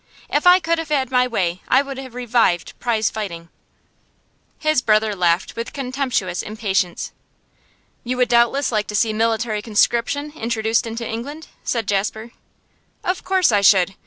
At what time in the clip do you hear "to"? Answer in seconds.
8.87-8.95